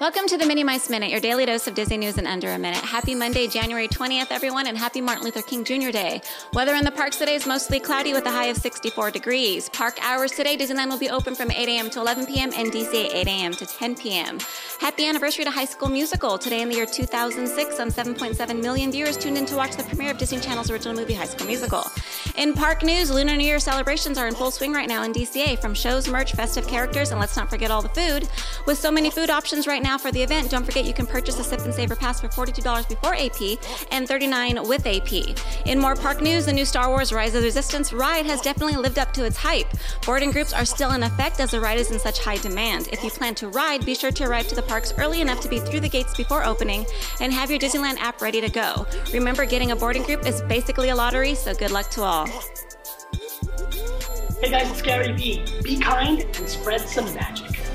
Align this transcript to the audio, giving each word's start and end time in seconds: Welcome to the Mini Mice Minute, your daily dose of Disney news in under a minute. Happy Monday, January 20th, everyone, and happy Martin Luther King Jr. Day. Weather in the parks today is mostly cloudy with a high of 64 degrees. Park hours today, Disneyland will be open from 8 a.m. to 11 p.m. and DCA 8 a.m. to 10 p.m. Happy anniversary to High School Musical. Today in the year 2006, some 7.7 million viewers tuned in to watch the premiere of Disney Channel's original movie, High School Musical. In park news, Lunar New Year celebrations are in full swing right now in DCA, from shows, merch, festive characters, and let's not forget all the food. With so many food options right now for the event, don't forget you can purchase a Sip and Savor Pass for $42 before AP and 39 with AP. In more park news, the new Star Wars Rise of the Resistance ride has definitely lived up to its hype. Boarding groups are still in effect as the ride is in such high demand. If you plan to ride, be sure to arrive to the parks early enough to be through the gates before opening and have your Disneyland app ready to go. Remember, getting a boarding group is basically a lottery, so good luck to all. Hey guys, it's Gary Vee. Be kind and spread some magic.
Welcome 0.00 0.28
to 0.28 0.38
the 0.38 0.46
Mini 0.46 0.62
Mice 0.62 0.88
Minute, 0.88 1.10
your 1.10 1.18
daily 1.18 1.44
dose 1.44 1.66
of 1.66 1.74
Disney 1.74 1.96
news 1.96 2.18
in 2.18 2.26
under 2.28 2.50
a 2.50 2.58
minute. 2.58 2.84
Happy 2.84 3.16
Monday, 3.16 3.48
January 3.48 3.88
20th, 3.88 4.30
everyone, 4.30 4.68
and 4.68 4.78
happy 4.78 5.00
Martin 5.00 5.24
Luther 5.24 5.42
King 5.42 5.64
Jr. 5.64 5.90
Day. 5.90 6.22
Weather 6.52 6.76
in 6.76 6.84
the 6.84 6.92
parks 6.92 7.16
today 7.16 7.34
is 7.34 7.48
mostly 7.48 7.80
cloudy 7.80 8.12
with 8.12 8.24
a 8.24 8.30
high 8.30 8.44
of 8.44 8.56
64 8.56 9.10
degrees. 9.10 9.68
Park 9.70 9.98
hours 10.00 10.30
today, 10.30 10.56
Disneyland 10.56 10.90
will 10.90 11.00
be 11.00 11.10
open 11.10 11.34
from 11.34 11.50
8 11.50 11.68
a.m. 11.68 11.90
to 11.90 11.98
11 11.98 12.26
p.m. 12.26 12.52
and 12.54 12.70
DCA 12.70 13.12
8 13.12 13.26
a.m. 13.26 13.52
to 13.54 13.66
10 13.66 13.96
p.m. 13.96 14.38
Happy 14.80 15.04
anniversary 15.04 15.44
to 15.44 15.50
High 15.50 15.64
School 15.64 15.88
Musical. 15.88 16.38
Today 16.38 16.62
in 16.62 16.68
the 16.68 16.76
year 16.76 16.86
2006, 16.86 17.76
some 17.76 17.90
7.7 17.90 18.62
million 18.62 18.92
viewers 18.92 19.16
tuned 19.16 19.36
in 19.36 19.46
to 19.46 19.56
watch 19.56 19.74
the 19.74 19.82
premiere 19.82 20.12
of 20.12 20.18
Disney 20.18 20.38
Channel's 20.38 20.70
original 20.70 20.94
movie, 20.94 21.14
High 21.14 21.26
School 21.26 21.48
Musical. 21.48 21.84
In 22.38 22.54
park 22.54 22.84
news, 22.84 23.10
Lunar 23.10 23.34
New 23.34 23.44
Year 23.44 23.58
celebrations 23.58 24.16
are 24.16 24.28
in 24.28 24.34
full 24.36 24.52
swing 24.52 24.72
right 24.72 24.88
now 24.88 25.02
in 25.02 25.12
DCA, 25.12 25.60
from 25.60 25.74
shows, 25.74 26.06
merch, 26.06 26.34
festive 26.34 26.68
characters, 26.68 27.10
and 27.10 27.18
let's 27.18 27.36
not 27.36 27.50
forget 27.50 27.72
all 27.72 27.82
the 27.82 27.88
food. 27.88 28.28
With 28.64 28.78
so 28.78 28.92
many 28.92 29.10
food 29.10 29.28
options 29.28 29.66
right 29.66 29.82
now 29.82 29.98
for 29.98 30.12
the 30.12 30.22
event, 30.22 30.48
don't 30.48 30.64
forget 30.64 30.84
you 30.84 30.94
can 30.94 31.04
purchase 31.04 31.40
a 31.40 31.42
Sip 31.42 31.62
and 31.62 31.74
Savor 31.74 31.96
Pass 31.96 32.20
for 32.20 32.28
$42 32.28 32.88
before 32.88 33.16
AP 33.16 33.58
and 33.90 34.06
39 34.06 34.68
with 34.68 34.86
AP. 34.86 35.36
In 35.66 35.80
more 35.80 35.96
park 35.96 36.22
news, 36.22 36.46
the 36.46 36.52
new 36.52 36.64
Star 36.64 36.88
Wars 36.90 37.12
Rise 37.12 37.34
of 37.34 37.40
the 37.40 37.48
Resistance 37.48 37.92
ride 37.92 38.24
has 38.26 38.40
definitely 38.40 38.76
lived 38.76 39.00
up 39.00 39.12
to 39.14 39.24
its 39.24 39.36
hype. 39.36 39.72
Boarding 40.06 40.30
groups 40.30 40.52
are 40.52 40.64
still 40.64 40.92
in 40.92 41.02
effect 41.02 41.40
as 41.40 41.50
the 41.50 41.60
ride 41.60 41.80
is 41.80 41.90
in 41.90 41.98
such 41.98 42.20
high 42.20 42.36
demand. 42.36 42.88
If 42.92 43.02
you 43.02 43.10
plan 43.10 43.34
to 43.34 43.48
ride, 43.48 43.84
be 43.84 43.96
sure 43.96 44.12
to 44.12 44.24
arrive 44.24 44.46
to 44.46 44.54
the 44.54 44.62
parks 44.62 44.94
early 44.96 45.22
enough 45.22 45.40
to 45.40 45.48
be 45.48 45.58
through 45.58 45.80
the 45.80 45.88
gates 45.88 46.16
before 46.16 46.44
opening 46.44 46.86
and 47.20 47.32
have 47.32 47.50
your 47.50 47.58
Disneyland 47.58 47.98
app 47.98 48.22
ready 48.22 48.40
to 48.40 48.48
go. 48.48 48.86
Remember, 49.12 49.44
getting 49.44 49.72
a 49.72 49.76
boarding 49.76 50.04
group 50.04 50.24
is 50.24 50.40
basically 50.42 50.90
a 50.90 50.94
lottery, 50.94 51.34
so 51.34 51.52
good 51.52 51.72
luck 51.72 51.90
to 51.90 52.02
all. 52.02 52.27
Hey 54.40 54.50
guys, 54.50 54.70
it's 54.70 54.82
Gary 54.82 55.12
Vee. 55.12 55.42
Be 55.62 55.78
kind 55.78 56.20
and 56.20 56.48
spread 56.48 56.82
some 56.82 57.06
magic. 57.14 57.67